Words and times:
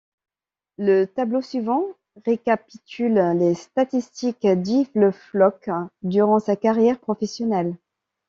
Le 0.79 1.05
tableau 1.05 1.43
suivant 1.43 1.85
récapitule 2.25 3.21
les 3.37 3.53
statistiques 3.53 4.47
d'Yves 4.47 4.89
Le 4.95 5.11
Floch 5.11 5.69
durant 6.01 6.39
sa 6.39 6.55
carrière 6.55 6.97
professionnelle. 6.99 7.75